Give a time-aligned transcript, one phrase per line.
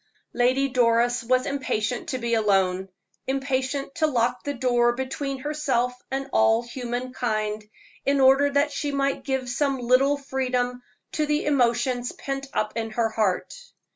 [0.33, 2.89] Lady Doris was impatient to be alone
[3.27, 7.63] impatient to lock the door between herself and all human kind,
[8.03, 12.89] in order that she might give some little freedom to the emotions pent up in
[12.89, 13.53] her heart.